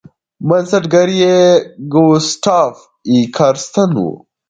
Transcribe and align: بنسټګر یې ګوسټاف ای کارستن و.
بنسټګر 0.47 1.09
یې 1.21 1.37
ګوسټاف 1.93 2.75
ای 3.09 3.17
کارستن 3.37 3.91
و. 4.03 4.05